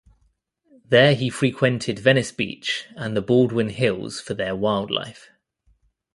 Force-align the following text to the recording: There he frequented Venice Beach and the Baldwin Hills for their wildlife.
There 0.83 1.13
he 1.13 1.29
frequented 1.29 1.99
Venice 1.99 2.31
Beach 2.31 2.87
and 2.95 3.15
the 3.15 3.21
Baldwin 3.21 3.69
Hills 3.69 4.19
for 4.19 4.33
their 4.33 4.55
wildlife. 4.55 5.29